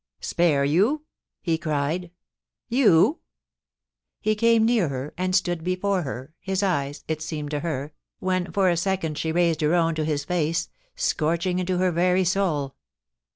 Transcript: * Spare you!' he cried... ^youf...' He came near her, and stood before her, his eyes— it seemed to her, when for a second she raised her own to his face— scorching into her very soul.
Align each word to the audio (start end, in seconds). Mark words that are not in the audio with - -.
* 0.17 0.19
Spare 0.33 0.65
you!' 0.65 1.03
he 1.43 1.59
cried... 1.59 2.09
^youf...' 2.71 3.19
He 4.25 4.33
came 4.33 4.65
near 4.65 4.87
her, 4.87 5.13
and 5.15 5.35
stood 5.35 5.63
before 5.63 6.01
her, 6.01 6.33
his 6.39 6.63
eyes— 6.63 7.03
it 7.07 7.21
seemed 7.21 7.51
to 7.51 7.59
her, 7.59 7.93
when 8.17 8.51
for 8.51 8.67
a 8.71 8.77
second 8.77 9.19
she 9.19 9.31
raised 9.31 9.61
her 9.61 9.75
own 9.75 9.93
to 9.93 10.03
his 10.03 10.23
face— 10.25 10.69
scorching 10.95 11.59
into 11.59 11.77
her 11.77 11.91
very 11.91 12.23
soul. 12.25 12.75